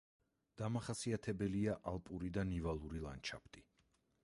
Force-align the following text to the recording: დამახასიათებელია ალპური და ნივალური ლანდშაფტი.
დამახასიათებელია 0.61 1.77
ალპური 1.93 2.33
და 2.39 2.47
ნივალური 2.53 3.05
ლანდშაფტი. 3.07 3.67